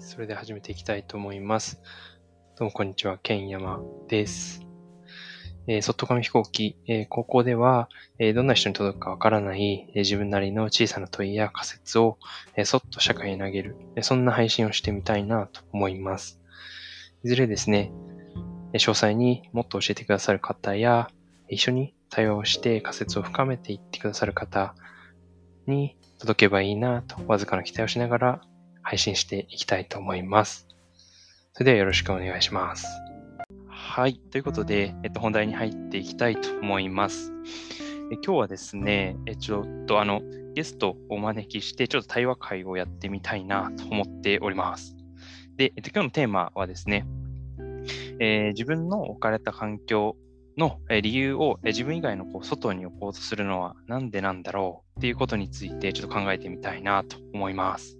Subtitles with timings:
[0.00, 1.78] それで始めていきたいと思います。
[2.56, 4.66] どうもこんにちは、ケンヤマです。
[5.66, 12.18] えー、外紙飛行機、えー、高校では、えー、どんな人に届くかわからない、え、自分なりの小さな問いや仮説を、
[12.56, 16.40] え、そっと社会に投げる、え、そんな配信をしてみたいなと思います。
[17.22, 17.92] いずれですね、
[18.72, 21.10] え、詳細にもっと教えてくださる方や、
[21.50, 24.74] 一緒に対話をして仮説を深めていってくださる方
[25.66, 28.40] に届けばいいなと、わずかな期待をしながら
[28.82, 30.66] 配信していきたいと思います。
[31.52, 32.86] それではよろしくお願いします。
[33.68, 34.14] はい。
[34.14, 37.32] ということで、えっと、本題に入っていきたいと思います。
[38.12, 40.22] え今日はですね、えちょっとあの、
[40.54, 44.96] ゲストをお招きして、ちょっと対話会をやってみたいなと思っております。
[45.56, 47.06] で、えっと、今日のテーマはですね、
[48.20, 50.16] えー、自分の置かれた環境
[50.56, 57.98] の理由を自分以外のこう外に置こうとするのは何でなんだろうっていうことについてちょっと考えてみたいなと思います。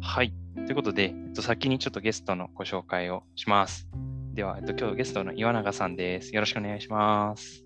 [0.00, 0.32] はい。
[0.54, 3.88] ということで、えっと、先にちょっとゲストのご紹介をします。
[4.34, 6.34] では、えっと、今日ゲストの岩永さんです。
[6.34, 7.64] よろしくお願いします。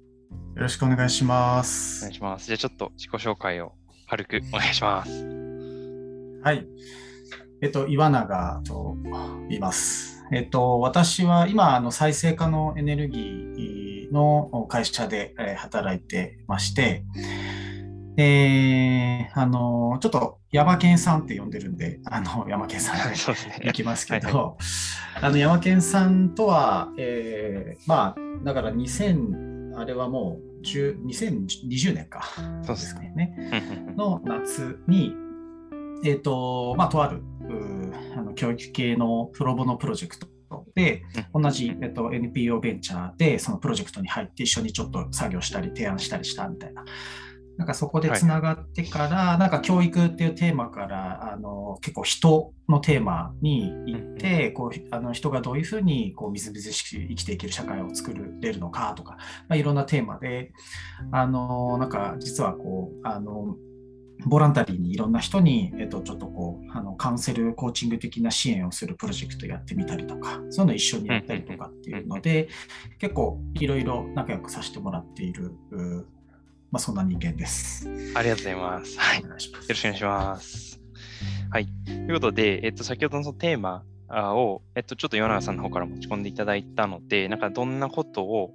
[0.56, 2.04] よろしくお願いします。
[2.04, 2.46] お願いします。
[2.46, 3.72] じゃあちょっと自己紹介を
[4.08, 5.10] 軽くお願いします。
[6.42, 6.66] はい。
[7.62, 8.96] えっと、岩永と
[9.48, 10.24] 言います。
[10.32, 17.04] えっと、私は今、あの再生可能エネルギーの会社で働いてまして、
[18.16, 22.96] えー、あの、ちょっと山県さんって呼んでるんで、あの、山県さん。
[23.60, 24.36] で行きますけど、はい。
[24.36, 24.56] はい、
[25.22, 32.24] あの、山県さんとは、えー、まあ、だから2000、あれはもう2020年か。
[32.64, 33.12] そうですね。
[33.14, 33.94] ね。
[33.96, 35.14] の夏に、
[36.04, 37.22] えっ、ー、と、まあ、とある、
[38.16, 40.26] あの教育系のプロボノプロジェクト
[40.74, 46.84] で、同じ、えっと、NPO ベンチャーでそのプロジェクトに入って一緒にちょっと作業したり提案したりしたみたいな
[47.60, 60.52] なんかそこでつながってから、はい、なんか教育っていうテーマからあの結構人のテーマに行って、うん、こうあの人がどういうふうにこうみずみずしく生きていける社会を作れるのかとか、まあ、いろんなテーマで
[61.12, 63.56] あのなんか実はこうあの
[64.24, 72.48] ボランタリーにいろんな人に、えっと、ちょっとこうあのカウンセルコーチング的な支援をするプロジェクトやってみたりとかそういうの一緒にやったりとかっていうので、
[72.98, 75.52] 結構いろいろ仲良くさせてもらっている
[76.70, 77.88] まあ、そんな人間です。
[78.14, 78.98] ありがとうございます。
[78.98, 79.22] はい。
[79.22, 80.80] よろしくお願いします。
[81.50, 81.66] はい。
[81.84, 83.84] ということで、えっと、先ほどのそのテーマ
[84.34, 88.54] を、えっと、ちょっと岩永さんの方から持ち込んでいただいたので、なんかどんなことを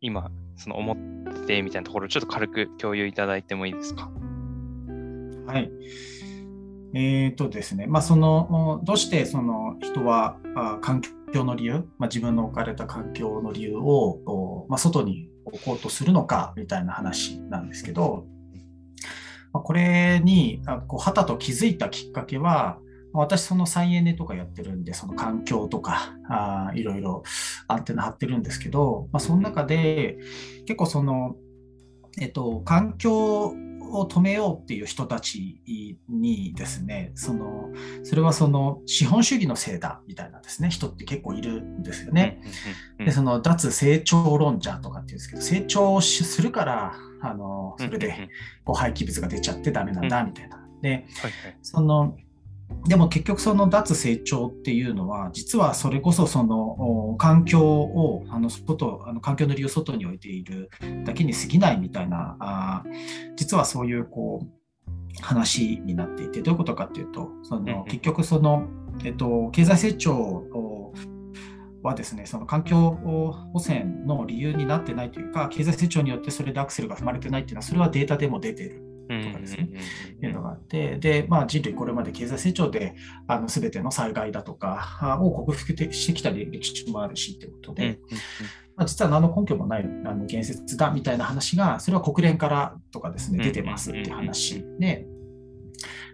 [0.00, 4.10] 今、その思ってみたいなところをちょっと軽く共有いただいてもいいですか？
[5.46, 5.70] はい。
[6.94, 18.26] えっ、ー、とですね、まあ、その、どうしてその人はあ環境の理由、まあ、自分の置かれた環境の理由を、まあ、外に置こうとするのかみたいな話なんですけど、
[19.52, 22.78] これにこうはたと気づいたきっかけは、
[23.12, 27.22] 私その再エネとかやってるんで、その環境とかあいろいろ
[27.68, 30.18] アンテナ張ってるんですけど、まあ、その中で
[30.66, 31.36] 結構その、
[32.20, 33.54] えっと、環境
[34.00, 35.62] を止めようっていう人たち
[36.08, 37.70] にですね、その
[38.02, 42.40] それはその資本主義のせいだみたいなですね、人って結構いるんですよね。
[42.98, 48.28] で、その脱成長論者とかっていうんですけど、成長するから、あのそれで
[48.64, 50.60] こう廃棄物が出ちゃってダメなんだみたいな。
[50.82, 51.06] で、
[51.62, 52.16] その
[52.86, 60.70] でも結局その脱成長っていうのは実はそれこそその環境をあの外あの環境の理由を外に置いている
[61.04, 62.84] だけに過ぎないみたいなあ
[63.36, 68.68] 実はそういうこう話になっていてどういうことかっていうとその結局その、
[69.04, 70.92] えっと、経済成長
[71.82, 72.98] はですねその環境
[73.52, 79.68] 汚染の理由になってないというか経済成長によってそれでアクセルが踏まれてないっていうのはそれはデータでも出てるとかですね、
[80.22, 82.94] いうのがあって、で、まあ、人類これまで経済成長で
[83.26, 87.98] あの全ての災害だとかを克服してきた歴史もあるしということで、
[88.76, 95.06] まあ、実は何の根拠もないあの言説だみたいな話が、それは国連からとかですね、出てますって話で、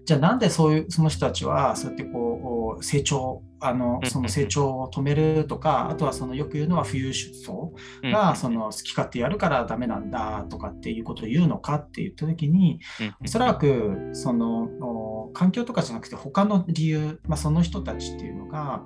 [0.04, 12.80] じゃあなんでそういうその人たちはそうやってこう成長あのその成長を止めるとかあとはそのよく言うのは富裕層がその好き勝手やるからダメなんだとかっていうことを言うのかって言った時に
[13.22, 18.82] おそらくその環境とかじゃなくて他の理由、まあ、その人たちっていうのが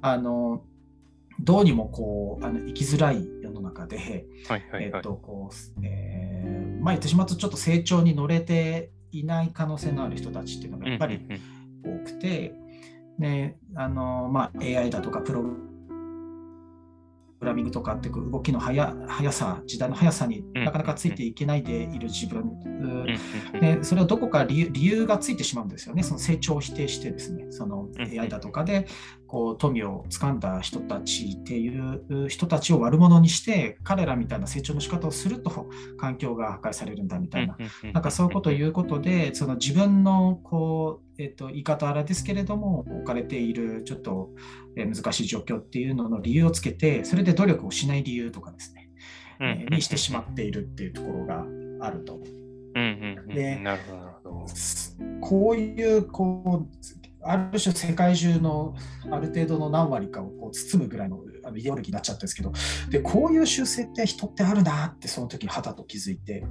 [0.00, 0.64] あの
[1.40, 4.26] どうにもこうあの生きづらい世の中で、
[4.74, 11.20] えっとこうえまあ言ってしまうとちょっと成長に乗れていない可能性のある人たちっていうのがやっぱり
[11.84, 12.54] 多くて、
[13.22, 22.60] であのまあ、AI だとかプログラミングとかって動きの速速さ、時代の速さになかなかついていけないでいる自分、
[23.60, 28.86] でそれはどこか理由理由がついてしまうんですよね、その成長を否定してですね、その AI だとかで
[29.32, 37.56] こう富をつかんだ人たちっていう人たちを悪者にして、彼らみたいな成長の仕方をすると環境が破壊されるんだみたいな、
[37.94, 44.28] なんかそういうことを言うことで、その自分のこう、えっと、言い方あれですけれども、置かれているちょっと
[44.76, 48.90] 難しい状況っていうのの理由をつけて、それで努力をしない理由とかですね、
[49.40, 51.46] えにしてしまっているっていうところが
[51.80, 52.20] あると。
[55.22, 58.74] こういうこうある種世界中の
[59.10, 62.52] ある程度の何割かをこう包むぐらいのあのイデオロギーになっちゃったんですけど
[62.88, 66.44] でこういう習性って人ってあるなってその時に肌と気づいて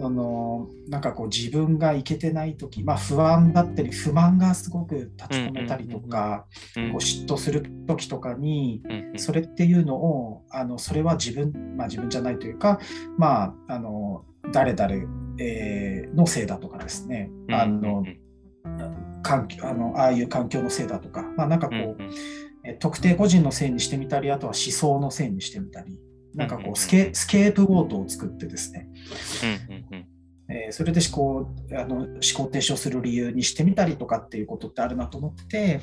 [0.00, 8.82] そのなんかこう自分がいけてない時、まあ、不安だったり不満がすごく立ち込めたりとかこう嫉妬する時とかに
[9.16, 12.80] それっていうのをあのそれは自分、まあ、自分じゃないというか
[13.18, 14.94] まああの誰々、
[15.38, 17.30] えー、のせいだとかですね。
[17.50, 18.04] あの、
[19.22, 25.98] 環境あのああいう環境のせいだとか、まあ、なんかこう、うんうん、特定個人のせいにしてみたりあとは思想のせいにしてみたり
[26.34, 28.88] なんかこうスケ,、スケープゴートを作ってですね、
[29.42, 29.46] う
[29.94, 30.06] んうん
[30.48, 32.06] えー、それで思考あの思
[32.36, 35.80] 考停止をする理由にしてみたりとかっていうことってあるなと思って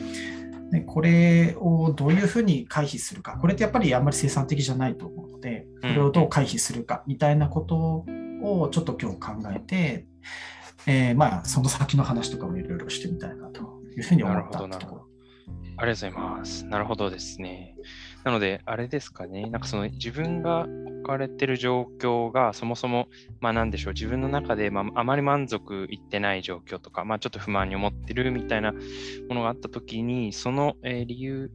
[0.72, 3.38] でこれをどういうふうに回避するか。
[3.38, 8.06] これってやっぱりあんまり生産的じゃないと思うのでこれをどう回避するかみたいなこと
[8.44, 10.06] をちょっと今日考えて、
[10.88, 13.62] えー、まあ、その先の話とかもいろいろしてみたいなと
[13.96, 15.08] いうふうに思ったところ。
[15.80, 16.66] ありがとうございます。
[16.66, 17.76] なるほどですね。
[18.24, 23.10] なので、あれですかね、なんかその自分が置かれてる状況がそもそも、
[23.42, 31.52] まあなんでしょう、自分の中で、まあ、あまり満足いってない状況とか、まあちょっと不満に思ってるみたいなものがあったときに、その、えー、理由、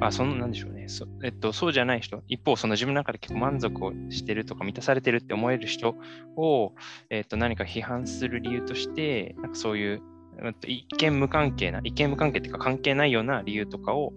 [0.00, 0.88] あ、その、なんでしょうね。
[0.88, 5.96] そ,、えっと、そうじゃない人、一方、その自分の中で結構満足をしてるとか、満たされてるって思える人
[6.36, 6.72] を、
[7.10, 10.02] えっと、何か批判する理由として、なんかそういう、
[10.66, 14.12] 一見無関係な、一見無関係っていうか関係ないような理由とかを、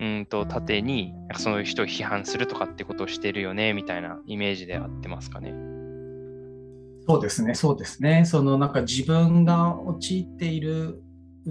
[0.00, 5.54] うんと縦にそういう人を批判するとかってことをしてるよねみたいなイメージで合ってますかね。
[7.06, 8.24] そうですね、そうですね。
[8.24, 11.02] そのなんか自分が陥っている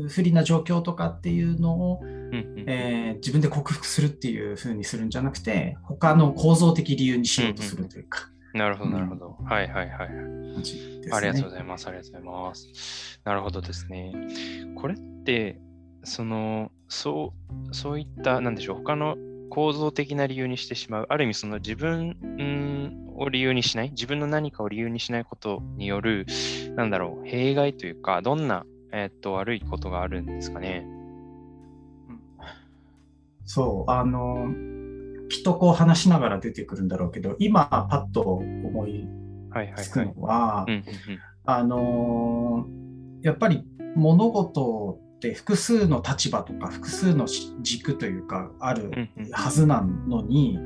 [0.09, 8.29] 不利な状況とかっていうのを、えー、自分で克服するっていうふうにするんじゃなくて他の構造的理由にしようとするというか。
[8.53, 9.37] なるほど、なるほど。
[9.45, 10.09] はいはいはい。
[11.11, 11.87] ありがとうございます。
[11.87, 13.19] ありがとうございます。
[13.23, 14.13] なるほどですね。
[14.75, 15.59] これって、
[16.03, 17.33] その、そ
[17.71, 19.15] う、そういった、なんでしょう、他の
[19.49, 22.17] 構造的な理由にしてしまう、ある意味その自分
[23.15, 26.25] を理由にしない、自分の何かを理由にしないことによる、
[26.75, 30.85] なんだろう、弊害というか、どんなえっと、悪いことがあるんですかね？
[33.45, 34.49] そう、あの、
[35.29, 39.07] きっとこう話しながら出てくるんだろうけど、今パッと思い
[39.77, 40.65] つくのは、
[41.45, 42.67] あの、
[43.21, 43.65] やっぱり
[43.95, 47.27] 物事って複数の立場とか複数の
[47.61, 48.91] 軸というかある
[49.31, 50.57] はずなのに、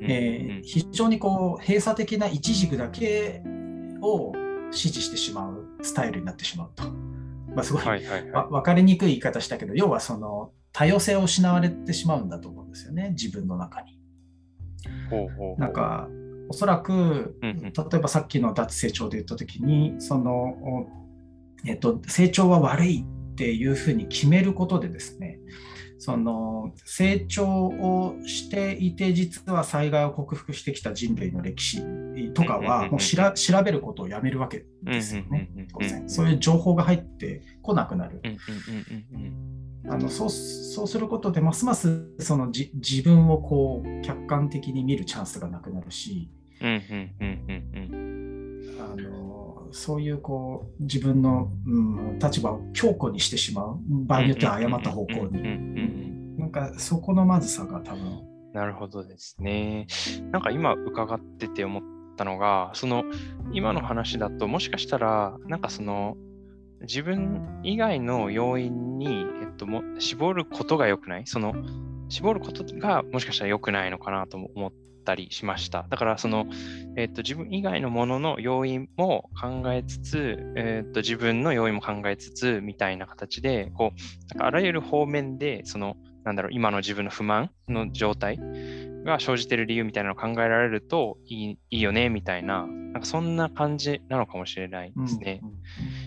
[0.00, 3.42] え非常にこう閉鎖的な一軸だけ
[4.00, 4.32] を
[4.70, 6.84] 支持してしまうスタイルになってしまうと。
[7.56, 13.98] まあ、すごい,、はいはいはい、分かりにくい言い方したけど要はその多様性を失われてしまうんだと思うんですよね自分の中に。
[15.10, 16.08] ほうほうなんか
[16.48, 20.86] おそらく、例えばさっきの脱成長で言った時にその、
[21.66, 25.40] えっと、成長は悪いっていうふうに決めることでですね
[25.98, 31.82] その成長をしていて実は災害を克服してきた人類の歴史
[32.34, 35.50] とかはもう調べることをやめるわけですよね。
[35.72, 38.20] 当然そういう情報が入ってこなくなる。
[39.88, 46.28] あのそうそうすることでますますそのじ自分をこう客観的に見るチャンスがなくなるし、
[49.72, 51.80] そういうこう自分の、う
[52.14, 56.38] ん、立場を強固にしてしまう場合によっては誤った方向に。
[56.38, 58.20] なんかそこのまずさが多分。
[58.52, 59.86] なるほどですね。
[60.30, 61.82] なんか今伺ってて思っ
[62.16, 63.04] たのが、その
[63.52, 66.16] 今の話だともしかしたら、なんかその
[66.82, 71.26] 自分以外の要因に、えっと、も絞ることが良くない？
[71.26, 71.54] その
[72.08, 74.72] 絞ることがもしかしたら良くないのかなと思っ
[75.06, 75.86] たりしました。
[75.88, 76.46] だからその、
[76.96, 88.38] えっと、自分以外のものの要因も考えつつ、えっと、自分の要因も考えつつみたいな形でこうなんかあらゆる方面でそのなんだろう今の自分の不満の状態
[89.04, 95.40] が生じている理由みたいなのを考えられるといいいいよねみたいななんかそんな感じなのかもしれないですね。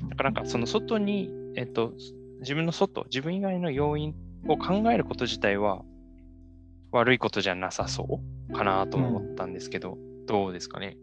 [0.10, 1.94] だからなんかその外に、えっと、
[2.41, 4.13] 自分の外自分以外の要因
[4.48, 5.84] を考えること自体は
[6.91, 10.98] 悪いことじゃなさそうかなと思ったんですけど、どうですかね？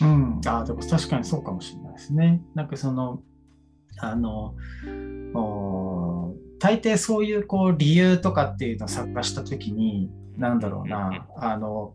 [0.00, 2.42] うん、あでも確かにそうかもしれないですね。
[2.54, 3.22] なんかその、
[3.98, 4.54] あの、
[5.34, 11.94] お大抵そういうこう理由とかっていうのを探したときに、なんだろうな、あの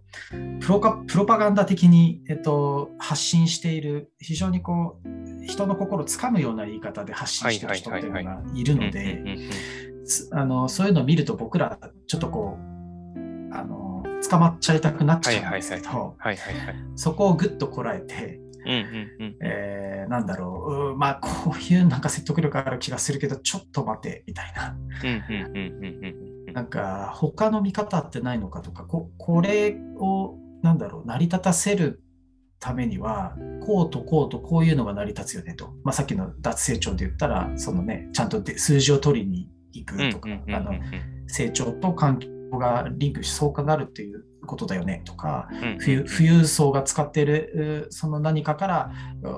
[0.59, 9.23] プロカプロパガンダ的に、えっと、発信している、非常にこう、人の心をつかむような言い方で発信している人っていうのがいるので、
[10.31, 12.61] あのそういうのを見ると僕ら、ちょっとこう、
[13.55, 13.82] あの
[14.29, 16.15] 捕まっちゃいたくなっちゃうんですけど、
[16.95, 24.75] そこをぐっとこらえて、えー、なんだろう、まあ、こういうなんか説得力ある気がするけど、ちょっと待て、みたいな。
[26.53, 32.01] なんか、他の見方ってないのかとか、ここれを、なんだろう、成り立たせる
[32.59, 35.73] ためには、こうとこうとこういうのが成り立つよねと。
[35.83, 40.73] まあ、さっきの脱成長で言ったら、そのね、ちゃんと数字を取りに行くとか、あの
[41.27, 45.49] 成長と環境がリンクし相関があるっていうことだよねとか、
[45.83, 48.91] 富裕層が使っているその何かから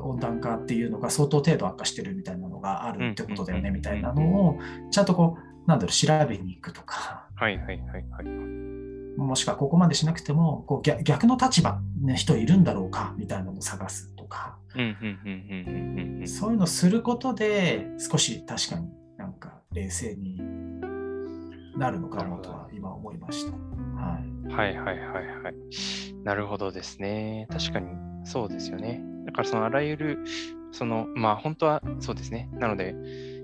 [0.03, 4.59] 温暖化っていうのが相当程度悪化してるみたいなのがあるってことだよねみたいなのを
[4.91, 7.79] ちゃんとこうなんだろう調べに行くとか、はいはいはい
[8.09, 8.25] はい、
[9.17, 14.57] もしくはここまでしなくてもこう逆の立場の人いるんだろうかみたいなのを探すとか。
[16.25, 20.41] そういうのをすることで少し確かになんか冷静に
[21.77, 22.64] なるのかなとは今
[23.05, 23.51] 思いました。
[24.01, 25.55] はい、はいはいはいはい。
[26.23, 27.47] なるほどですね。
[27.51, 27.89] 確かに
[28.25, 29.03] そうですよね。
[29.25, 30.19] だからそのあらゆる、
[30.71, 32.49] そのまあ本当はそうですね。
[32.53, 32.95] なので、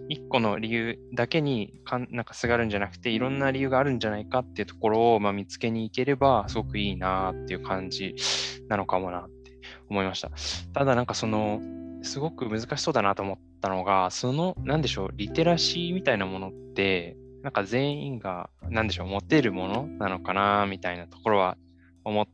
[0.09, 8.15] 一個の理由だけにかんなんかすがるんじゃなくて、いろんな理由があるんじゃないかっていうところを、まあ、見つけに行ければ、すごくいいなっていう感じ
[8.67, 9.57] なのかもなって
[9.89, 10.31] 思いました。
[10.73, 11.61] ただなんかその、
[12.03, 21.57] すごく難しそうだなと思ったのが、その、なんでしょう、リテラシーみたいなものって、なんか全員が、何でしょう、持てるものなのかな、みたいなところは
[22.03, 22.27] 思っ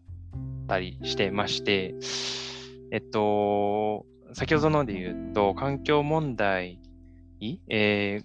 [0.68, 1.96] たりしてまして、
[2.92, 6.80] えっと、先ほどので言うと、環境問題、
[7.70, 8.22] え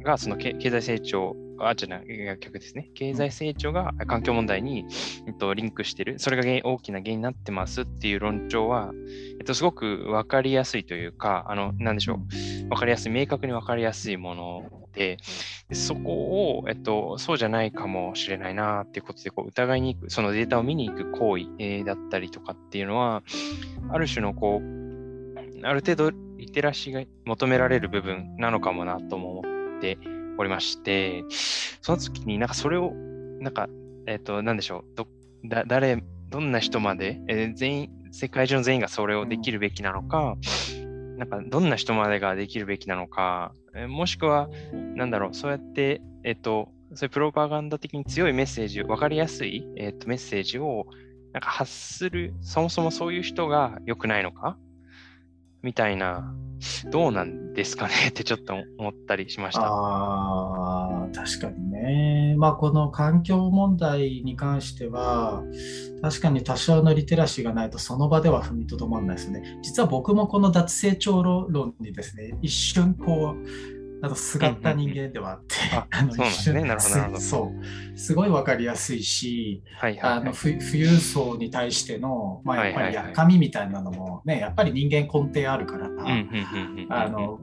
[0.00, 2.90] ー、がその経済成長あ、じゃない、逆ですね。
[2.94, 4.84] 経済成長が環境問題に、
[5.26, 8.92] えっと、リンクしてる、それが大きな原因になってますっていう論調は、
[9.38, 12.18] えっと、すごく分かりやすいというか、あの、なんでしょう、
[12.68, 15.18] 分かりやすい、明確に分かりやすいもので、
[15.72, 16.12] そこ
[16.60, 23.22] を、えっと、そうじゃないかもしれないなっていうことで、こう疑いに行く、そのデータを見に行く行為、えー、だったりとかっていうのは、
[23.90, 29.98] ある種のこう、ある程度リテラシーが求められる部分なのかもなとも思って
[30.38, 31.24] おりまして、
[31.82, 32.92] その時になんかそれを、
[33.40, 33.68] なんか、
[34.06, 35.06] えっ、ー、と、なんでしょう、ど、
[35.44, 40.36] だ、誰、どんな人まで、えー、全員、世界中の全員がそれをできるべきなのか、
[41.18, 44.48] なんか、どんな人までができるべきなのか、えー、もしくは、
[44.94, 50.86] なんだろう、そうやって、えっ、ー、と、そういうプロパガンダ的に強いメッセージ、わかりやすい、えっとメッセージを
[51.32, 54.56] なんか発する、そもそもそういう人が良くないのか
[55.62, 56.34] みたいな、
[56.90, 57.94] どうなんですかね？
[58.10, 59.62] ってちょっと思ったりしました。
[59.64, 62.34] ああ、確かにね。
[62.36, 65.42] まあ、この環境問題に関しては、
[66.02, 69.42] 確かに多少のリテラシーがないとその場では踏みとどまらないですね。
[69.62, 75.54] 実は僕もこの脱成長論にですね、一瞬こう、あとすがった人間ではあって、
[75.90, 76.76] あの一瞬、ね、
[77.18, 77.98] そう。
[77.98, 85.88] すごい分かりやすいし、はいはいはい、あの富裕層に対しての、まあ、やっぱりやっかみみたいなのもね、やっぱり人間根底あるから、
[86.88, 87.40] あの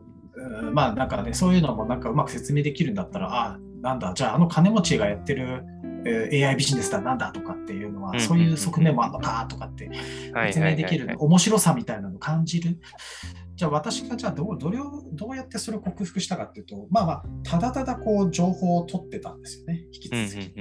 [0.74, 5.64] まあなんかねそういうのもなんかうまく説明できるんだったらあなんだじゃああの金持ちがやってる
[6.06, 9.90] AI ビジネスだなんだとかっていうのは、そういう側面もあるのかとかって
[10.48, 12.78] 説明できる面白さみたいなのを感じる
[13.56, 20.54] じゃあ私がじゃあどうどれをどうやってそれを克服したかっていうと、まあまあ、ただただこう情報を取ってたんですよね、引き続き。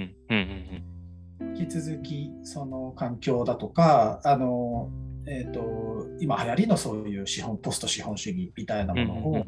[1.56, 4.90] 引き続き、その環境だとか、あの、
[5.26, 9.44] えーと、今流行りのそういう資本ポスト資本主義みたいなものを、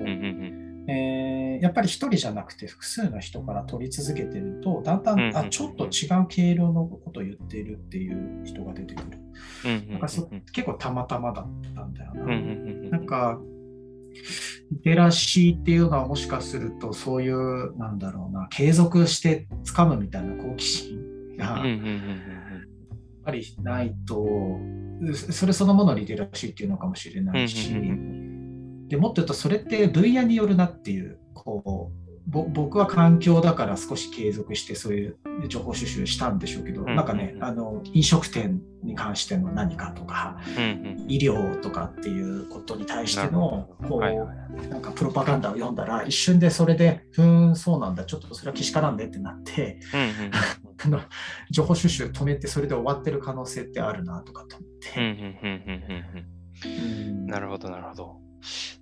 [0.88, 9.18] えー、やっぱり一人じゃなくて複数の人から取り続けてるとだんだん、あちょっと違う経路のことを言っているっていう人が出てくる。
[9.90, 12.26] なんかそ結構たまたまだったんだよな。
[12.90, 13.40] なんか
[14.70, 21.66] リテラシーっていうのはもしかするとそういうなんだろうな継続して掴むみたいな好奇心がやっ
[23.24, 24.26] ぱりないと
[25.14, 27.74] それそのものリテラシーっていうのかもしれないし
[28.88, 35.16] でもっと言うとそれって分野によるなっていうこう僕は環境だから少し継続してそういう
[35.48, 40.66] 情報収集したんでしょうけど、うんうん、なんかねあの飲食店に関しての何かとか、うんう
[41.04, 44.26] ん、医療とかっていうことに対してのこう、はいは
[44.60, 48.04] い、なんかプロパガンダを読んだら一瞬でそれで「ふーんそうなんだ。
[48.04, 51.00] ちょっとそれはけしからんで」ってなって、うんうん、
[51.52, 54.90] 情報収集止めてそれで終わってる可能性ってあるなとかと思って。
[57.26, 58.25] なるほどなるほど。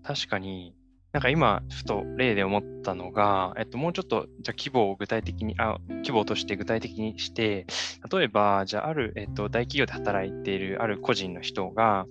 [0.04, 0.76] 確かに
[1.14, 7.66] なんか今、ふと例で思ったのが、えっと、もうちょっと、じゃ規模を具体的に、あ、規模として具体的にして、
[8.12, 12.06] 例えば、じゃあ、ある、えっと、大企業で働いているある個人の人が、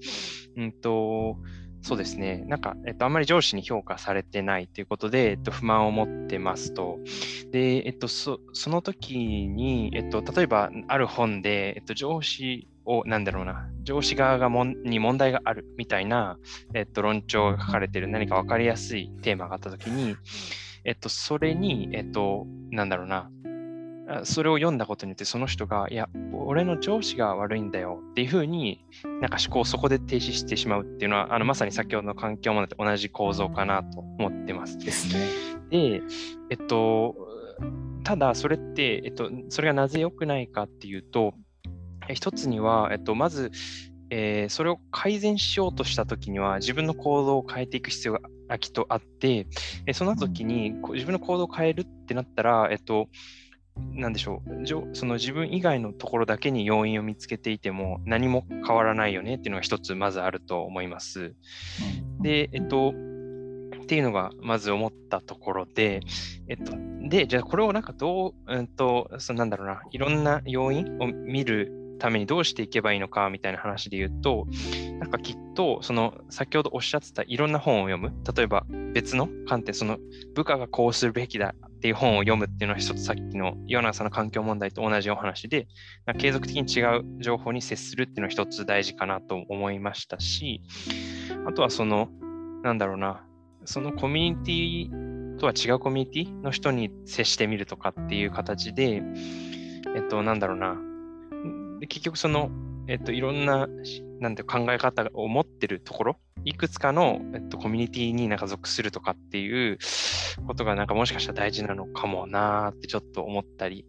[0.56, 1.36] うんと、
[1.82, 2.46] そうですね。
[2.48, 6.98] なんか、えっと、あんまり上司に評価されてないということで、えっと、不満を持ってますと。
[7.52, 16.38] で、えっと、そその時に、えっと、例えば、ある本で、えっと、上司を、なんだろうな、上司側がもんに問題があるみたいな、
[16.74, 20.16] えっと、論調が書かれている何か分かりやすいテーマがあったときに、
[20.84, 23.30] えっと、それに、えっと、なんだろうな、
[24.24, 28.86] それを読んだことによってその人が、いや、俺の上司が悪いんだよっていうふうに、
[29.22, 34.78] なんか思考をそこで停止してしまうっていうのは、あのまさに先ほどの環境問題と同じ構造かなと思ってます。
[34.78, 35.26] ですね。
[35.70, 36.02] で、
[36.50, 37.16] えっと、
[38.04, 41.34] ただそれって、えっと、それがなぜ良くないかっていうと、
[42.10, 43.52] 一つには、えっと、まず、
[44.10, 48.14] えー、それを改善しようとしたときには、自分の行動を変えていく必要
[48.48, 49.48] がきっとあって、
[49.86, 53.08] えその時に自分の行動を変えるってなったら、えっと、
[53.76, 61.34] なんでしょう、その自分以外のところだけに要因を見つけていても何も変わらないよねっていうのが一つまずあると思います。
[62.22, 62.94] で、えっと、
[63.82, 66.02] っていうのがまず思ったところで、
[66.48, 66.74] えっと、
[67.10, 74.46] で、じゃあこれをなんかどう、うんと、そなんだろうな、いろんな要因を見るためにどうしていけばいいのかみたいな話で言うと、
[75.00, 79.98] なんかきっと、その先ほどおっしゃってたいろんな本を読む、例えば別の観点、その
[80.36, 85.70] 部下がこうするべきだっていう本を読むっていうのは一つさっきの岩永さんの環境問題と同じお話で、
[86.18, 90.62] 継続的に違う情報に接するっていうのは一つ大事かなと思いましたし、
[91.48, 92.10] あとはその、
[92.64, 93.24] なんだろうな、
[93.64, 99.02] そのコミュニティとは違うコミュニティの人に接してみるとかっていう形で、
[99.96, 100.78] えっと、なんだろうな、
[101.84, 102.50] で結局その、
[102.88, 103.68] えっと、いろんな
[104.22, 109.78] なんて考え方を持ってるところ、いくつかの、えっと、コミュニティになんか属するとかっていう
[110.48, 113.86] ことがなんかもしかしたら大事なのかもなーってちょっと思ったり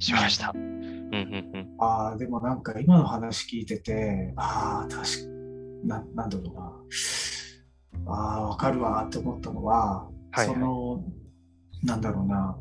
[0.00, 0.50] しました。
[0.52, 5.06] うんうんうん、ああ、でもなんか今の話聞いてて、ああ、確か
[5.84, 8.12] な、なんだろうな。
[8.12, 11.04] ああ、わかるわって思ったのは、はいはい、その、
[11.84, 12.58] なんだろうな、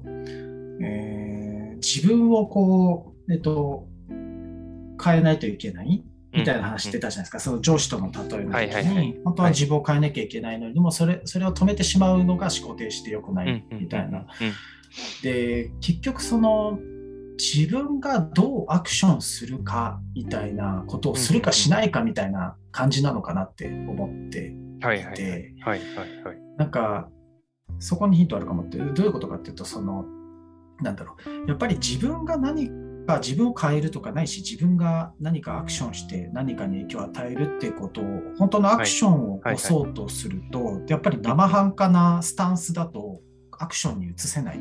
[0.86, 3.88] えー、自分をこう、えっと、
[5.04, 6.04] 変えないといけない？
[6.34, 13.66] みたいな話してたじゃないですか、その上司との例えの時に、本当は自分を変えなきゃいけないのに、でもそれそれを止めてしまうのが思考停止でよくない。
[13.72, 14.26] みたいな。
[15.24, 16.80] で、結局その
[17.38, 25.54] 自分がどうアクションするかみたいなことをするかしないかみたいな感じなのかなって思っていて、
[26.58, 27.10] なんか
[27.80, 30.06] そこにヒントあるかもって、どういうことかっていうと、その、
[30.82, 32.70] なんだろう、やっぱり自分が何
[33.06, 38.06] が自分を変えるとかないし、自分が何かアクションして何かに影響を与えるっていうことを、
[38.38, 44.60] 本当のアクションを起こそうとすると、やっぱり生半可なスタンスだとアクションに移せない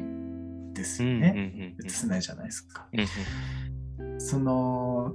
[0.73, 1.75] ですよね。
[1.85, 2.89] 移せないじゃないですか。
[4.19, 5.15] その、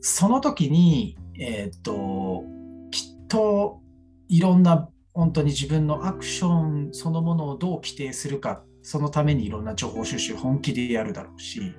[0.00, 2.44] その時に、えっ、と、
[2.90, 3.80] きっと
[4.28, 11.74] いろんな本当に自分のアクションそのものをどう規定するかそのためにいろんな情報収集本気でやるだろうし、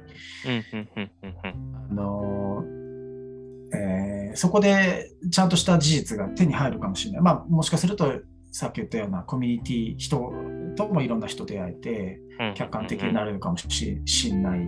[1.90, 2.64] あの
[3.74, 7.22] えー、そこでちゃんとした事実が手に入るかもしれない。
[7.22, 10.32] まあ、もしかするとさっき言ったようなコミュニティ人
[10.78, 12.20] ともいろんな人出会えて
[12.56, 13.68] 客観的になれるかもし
[14.30, 14.60] れない。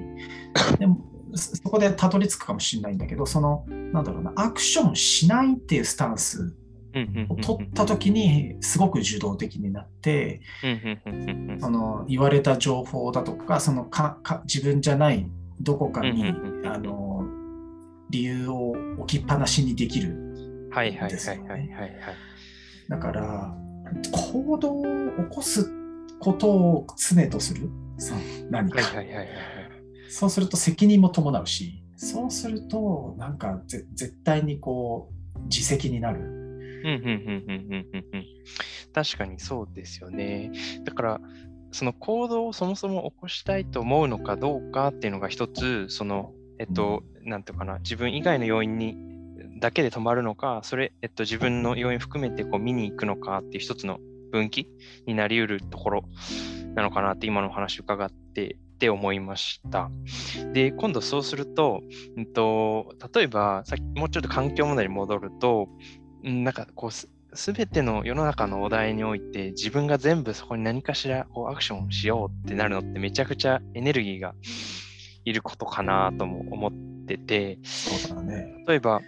[0.79, 0.99] でも
[1.35, 6.66] そこでたどり着くかもしれないんだけど、その、なんだろうな、アクションしないっていうスタンスを
[7.41, 10.41] 取った時にすごく受動的になって
[11.59, 15.27] その言われた情報だとかそのかか自分じゃない
[15.59, 16.25] どこかに
[16.65, 17.23] あの
[18.09, 21.99] 理由を置きっぱなしにできるんですよね。
[22.87, 23.53] だから
[24.11, 25.69] 行動を起こす
[26.19, 27.69] ことを常とする。
[28.51, 28.79] 何か、
[30.09, 33.87] そうすると責任も伴うしそうするとなんか絶
[34.23, 36.46] 対にこう自責になる
[36.83, 38.25] うんうんうんうんうんうん。
[38.93, 40.51] 確かにそうですよね。
[40.83, 41.21] だから、
[41.71, 48.95] その行動をそもそも起こしたいと思うのかどうかっていうのが一つ、その、えっと、なんていうかな、自分以外の要因に
[49.59, 53.99] だけで止まるのか、それ、えっと、自分の要因含めてこう見に行くのかっていう一つの
[54.31, 54.67] 分岐
[55.05, 56.03] になりうるところ
[56.75, 59.89] なのかなって今のお話伺ってって思いました。
[60.53, 61.81] で、今度そうすると、
[62.15, 65.67] うんと、例えばさっきもうちょっと環境問題に戻ると、
[66.23, 74.33] なんかこうすべての世の中のお題において自分が全部そこに何かしらこうアクションしようってなるのってめちゃくちゃエネルギーが
[75.25, 76.71] いることかなとも思っ
[77.05, 79.01] てて、そうだね、例えば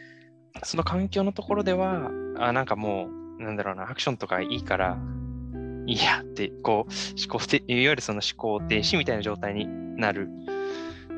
[0.64, 3.08] その環境のところではあなんかも
[3.40, 4.98] うなんだろうなアクションとかいいから
[5.86, 6.92] いいやってこう
[7.32, 9.66] 思考いわゆるその思考停止みたいな状態に
[9.98, 10.30] なる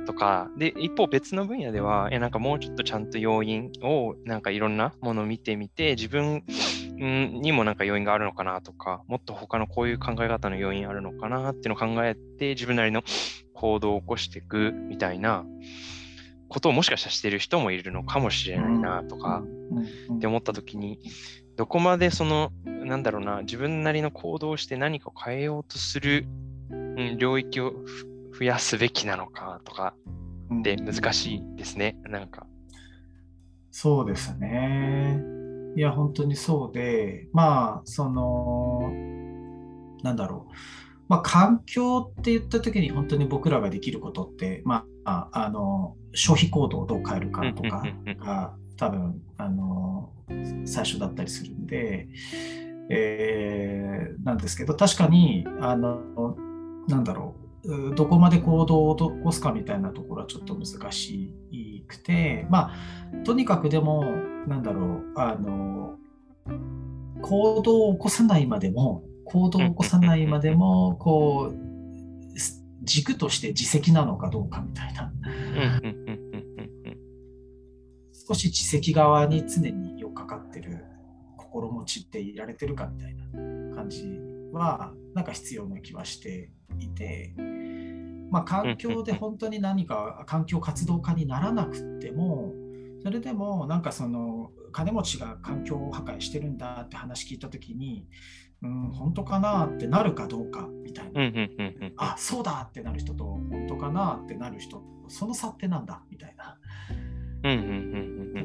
[0.05, 6.43] とか、で、一方別の分野では、え、なんかもうちょっとちゃんと要因を、なんかいろんなものを見てみて、自分
[6.95, 13.03] にもなんか要因があるのかなとか、もっと他のこういう考え方の要因あるのかなっていうのを考えて、自分なりの
[13.53, 15.45] 行動を起こしていくみたいな
[16.49, 19.43] ことをもしかしたらしてる人もいるのかもしれないなとか、
[20.15, 20.99] って思った時に、
[21.55, 26.25] どこまでその、なんだろうな、自分なりの行動をして何かを変えようとする、
[26.71, 27.73] うん、領域を
[28.41, 29.93] 増やすべきなのかとか
[30.51, 32.47] って難しいですね、なんか。
[33.69, 35.21] そうですね。
[35.77, 38.91] いや、本当にそうで、まあ、その、
[40.01, 40.53] なんだろう。
[41.07, 47.83] まあ、環境って言った時に本当に僕らができることって、まあ、あの消費行動をどう変えるかとか
[48.17, 50.13] が多分あの
[50.65, 52.07] 最初だったりするんで、
[52.89, 56.37] えー、なんですけど確かにあの
[56.87, 57.41] なんだろう
[57.95, 61.33] どこまで行動を起こすかみたいなところはちょっと難し
[61.87, 64.03] くてまあとにかくでも
[64.47, 65.95] なんだろうあの
[67.21, 71.71] 行動を起こさないまでも行動を起こさないまでも こう
[72.83, 75.11] 軸として自責なのかどうかみたいな。
[78.27, 80.85] 少し自責側に常に寄っかかってる
[81.37, 84.07] 心持ちっていられてるかみたいな感じ
[84.53, 87.33] はなんか必要な気はしていて、
[88.29, 92.53] まあ、環境で本当に何か環境活動家にならなくても
[93.03, 98.05] それでもなんかその金持ちが環境を破壊してるんだって話聞いた時に
[98.63, 101.21] うん本当かなってなるかどうかみたいな、
[101.97, 106.57] あそうだってなる人と本当かなってなる人その差ってなんだみたいな。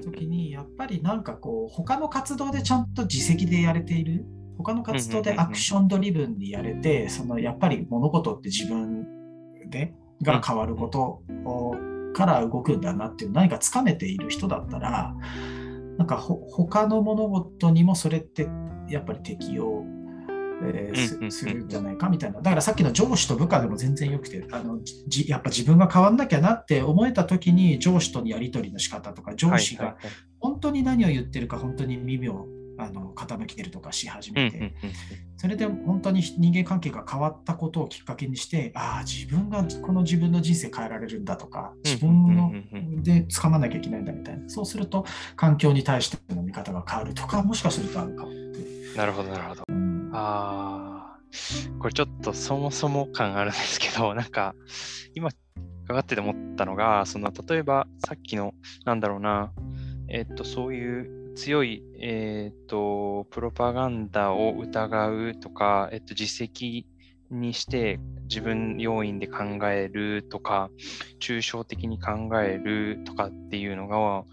[0.01, 4.25] 時にやっぱりなんかこう他の活動でちゃんと自責でやれている
[4.59, 9.07] 他の活動でアクションドリブンにやれてそのやっぱり物事って自分
[9.69, 11.23] でが変わること
[12.15, 15.15] から動くんだなっていう何かつかめている人だったら
[15.99, 18.49] なんか他の物事にもそれって
[18.89, 19.85] やっぱり適用
[20.63, 22.41] えー、するんじゃないかみたいな。
[22.41, 29.97] だからさっきの上司と部下でも全然よくて、あのじやっぱ自分が変わんなきゃなって思えた時に上司とのやり取りの仕方とか、上司が
[30.41, 32.47] 本当に何を言ってるか本当に耳を
[32.79, 34.75] あの傾けるとかし始めて、
[35.37, 42.53] それで本当に人間関係が変わったことをきっかけにして、ああ、自分がこの自分の人生変えられるんだとか、自分の
[43.03, 45.05] で掴まなきゃいけないんだみたいな、そうすると
[45.37, 48.33] 環境に対しての見方が変わるとか、もしかするとあるかも
[48.97, 49.63] なるほど、なるほど。
[50.13, 51.19] ああ、
[51.79, 54.55] これちょっとそもそも感あるんですけど、 なんか
[55.15, 55.37] 今か
[55.95, 59.53] かってて思ったのが、その例えばさっきの、なんだろうな、
[60.09, 66.87] えっと、そういう強い、えっと、プロパガンダを疑うとか、えっと、実績
[67.31, 70.71] にして自分要因で考えるとか、
[71.21, 74.25] 抽象的に考えるとかっていうのが、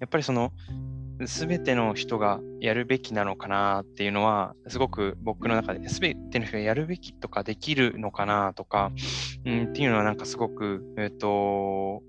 [0.00, 0.52] やっぱりその
[1.24, 8.92] 全ての人がやるべきなのかなっていうのは、すごく僕の中で、全ての人がやるべきとかできるのかなとか、
[9.44, 12.02] うん、っていうのはなんかすごく、えっ、ー、と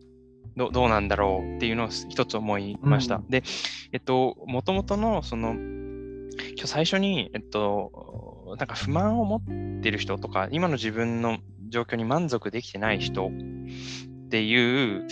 [0.57, 3.17] ど、どうなんだろうっていうのを一つ思いました。
[3.17, 3.43] うん、で、
[3.91, 11.37] えっと、もともとの、その、今日最初に、えっと、なんか不満を持ってる人とか、今の自分の
[11.69, 15.07] 状況に満足できてない人っていう、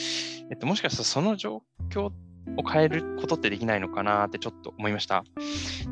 [0.50, 2.12] えっと、もしかしたらその状況
[2.58, 5.24] を変えることってできないのかなってちょっと思いました。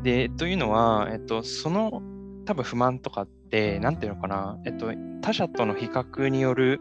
[0.03, 2.01] で、というのは、えっと、その
[2.45, 6.79] 多分不満とかって、なんていうのかな、えっと、他者との比較による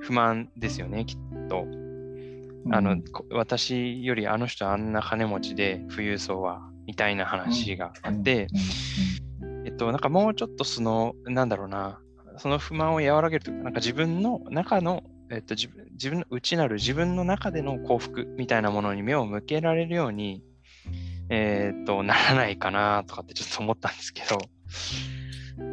[0.00, 1.85] 不満ですよね、きっと。
[2.72, 8.48] あの、うん、私よりあの人あんな金持ちで富裕層はみたいな話があって、
[9.64, 11.98] えっと、なんかもうちょっとその、なんだろうな、
[12.38, 20.44] その不満を和らげるというか、なんか自分の中のえっと、自分自分の内なる自分の中での幸福みたいなものに目を向けられるように、
[21.30, 24.38] えー、っとならないかなとかってちょっと思ったんですけど、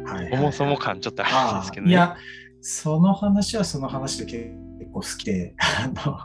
[0.06, 1.92] はい、そもそも感ちょっとあるんですけどね。
[1.92, 2.16] いや、
[2.60, 4.63] その話はその話で結
[4.94, 6.18] 構好きで、あの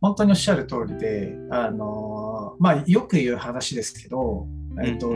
[0.00, 4.46] 本当におっしゃる通りで、あのまあ、よく言う話ですけど、
[4.82, 5.14] えっと、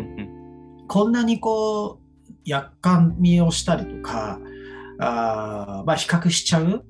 [0.88, 4.40] こんなにこうやっかみをしたりとか、
[4.98, 6.84] あまあ、比較しちゃう。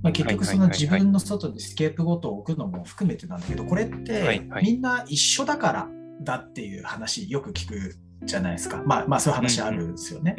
[0.00, 5.88] まあ、結局その自分の外にスケープごとを置くのも含めてなんだけど、これってみんな一緒だから
[6.22, 8.82] だっていう話よく聞くじゃないですか。
[8.86, 10.36] まあ、まあそういう話あるんですよね。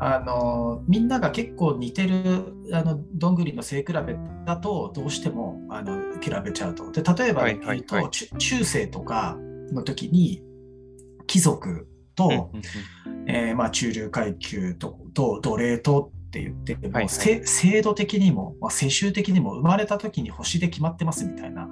[0.00, 6.90] あのみんなが結構似てるあのどんぐりの背比べだとどうしてもあの比べちゃうと。
[6.90, 7.42] で例えば
[7.82, 9.36] と、中世とか
[9.72, 10.42] の時に
[11.26, 12.50] 貴族と、
[13.26, 21.68] えー、まあ、中流階級とと奴隷とって言って、もう制度的にも、まあ、世襲的にも生まれた時に星で決まってますみたいな。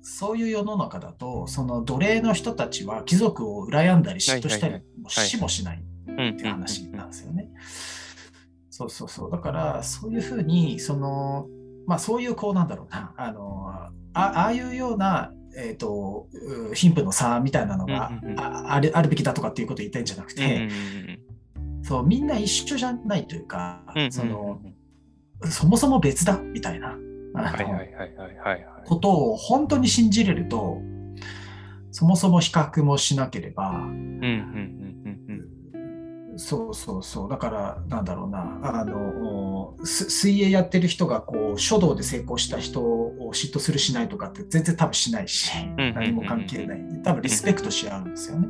[0.00, 5.82] そういう世の中だと、その奴隷の人たちは貴族を羨んだり嫉妬したりしもしない
[6.18, 7.50] っていう話なんですよね。
[8.70, 9.30] そうそうそう。
[9.30, 11.46] だから、そういうふうに、その、
[11.86, 16.28] まあそういうこうなんだろうな、あの、あああいうようなえーと、
[16.74, 18.12] 貧富の差みたいなのが
[18.68, 20.68] あるあるべきだとかっていうことを言いたいんじゃなくて、
[21.82, 24.60] そうみんな一緒じゃないというか、その
[25.44, 26.96] そもそも別だみたいな
[28.86, 30.80] ことを本当に信じれると
[31.90, 33.84] そもそも比較もしなければ、
[36.38, 37.28] そうそうそう。
[37.28, 46.80] だから、なんだろうな、あの、水泳やってる人が、こう、書道で成功した人を嫉妬するしないとかって全然多分しないし、何も関係ない。
[47.02, 48.48] 多分リスペクトし合うんですよね。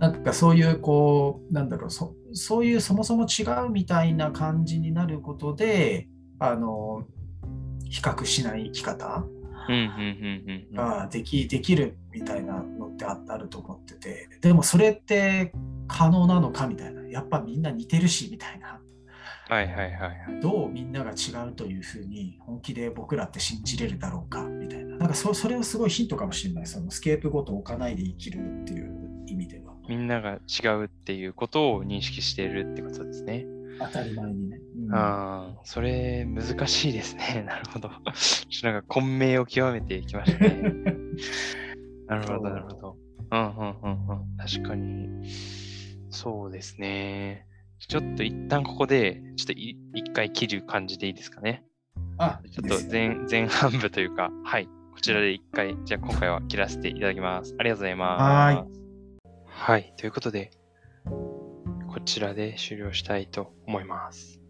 [0.00, 6.08] なんかそういう、こう、なんだろうそ、そういうそもそも違うみたいな感じになることで、
[6.40, 7.06] あの、
[7.88, 9.24] 比較しない生き方
[10.74, 15.52] ができできるみたいなのってあると思っててでもそれって
[15.86, 18.80] 可能なのかみたいなやっぱみんな似てるしみたいな。
[19.48, 33.46] はいはいはいはい、どうみんなが違うというふうに本気で僕らって信じれるだろうかみたいななんかそそれはすごいヒントかもしれないそのスケープごと置かないで生きるっていう意味ではみんなが違うっていうことを認識しているってことですね
[33.78, 34.58] 当たり前にね。
[34.88, 37.44] うん、ああ、それ難しいですね。
[37.46, 37.90] なるほど。
[38.62, 40.72] なんか混迷を極めてきましたね。
[42.08, 42.96] なるほど、なるほど。
[43.30, 44.36] うんうんうんうん。
[44.38, 45.08] 確かに。
[46.10, 47.46] そうですね。
[47.78, 51.64] ちょっと一旦ここで、ちょっと一回切る感じでいいですかね。
[52.18, 54.66] あ、ちょっと前前半部というか、はい。
[54.66, 57.54] こちらで一回、じゃあ今回は切らせていただきます。
[57.58, 58.22] ありがとうございます。
[58.22, 58.86] はい。
[59.44, 59.94] はい。
[59.98, 60.50] ということで、
[61.04, 64.40] こちらで終了したいと思います。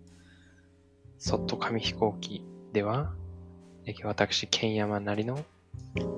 [1.19, 3.13] そっと紙飛行機では、
[4.05, 5.45] 私、剣山なりの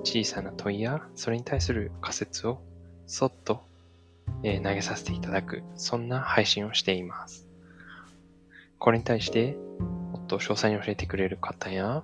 [0.03, 2.61] 小さな問いや、それに対する仮説を
[3.07, 3.63] そっと、
[4.43, 7.47] えー、投げさせていただく、そんな配信をしています。
[8.77, 9.57] これに対して、
[10.11, 12.03] もっと詳細に教えてくれる方や、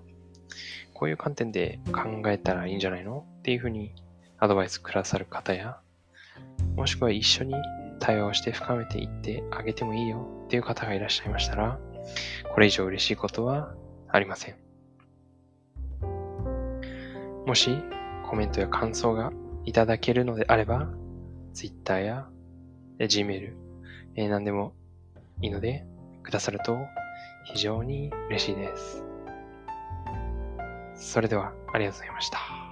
[0.93, 3.25] こういう観点で考えたらいいんじゃないの？
[3.39, 3.93] っていうふうに
[4.37, 5.79] アドバイスくださる方や、
[6.75, 7.53] もしくは一緒に
[7.99, 11.79] 対話をして深めていってあげてもいいよっていう方がいらっしゃいましたら、
[12.53, 13.73] これ以上嬉しいことは
[14.09, 14.55] ありません。
[17.45, 17.69] もし
[18.25, 19.31] コメントや感想が
[19.65, 20.89] いただけるのであれば、
[21.55, 22.27] Twitter や
[22.99, 23.53] Gmail、
[24.15, 24.73] えー、何でも
[25.41, 25.85] いいので
[26.21, 26.77] くださると
[27.45, 29.03] 非常に嬉しいです。
[30.95, 32.64] それではありがとうございました。